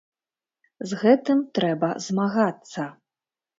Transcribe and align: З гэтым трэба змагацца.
З 0.91 0.99
гэтым 1.01 1.45
трэба 1.59 1.89
змагацца. 2.09 2.91